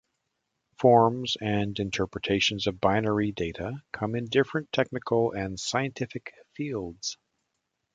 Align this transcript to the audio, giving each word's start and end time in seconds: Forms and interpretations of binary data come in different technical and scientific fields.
Forms 0.79 1.37
and 1.39 1.77
interpretations 1.79 2.65
of 2.65 2.81
binary 2.81 3.31
data 3.31 3.73
come 3.91 4.15
in 4.15 4.25
different 4.29 4.71
technical 4.71 5.31
and 5.31 5.59
scientific 5.59 6.33
fields. 6.55 7.19